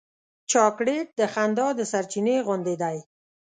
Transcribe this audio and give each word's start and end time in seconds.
چاکلېټ 0.51 1.07
د 1.19 1.21
خندا 1.33 1.67
د 1.75 1.79
سرچېنې 1.91 2.35
غوندې 2.45 2.75
دی. 2.81 2.97